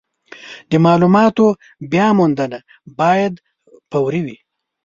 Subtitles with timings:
[0.69, 1.45] د مالوماتو
[1.91, 2.59] بیاموندنه
[2.99, 3.33] باید
[3.91, 4.37] فوري وي.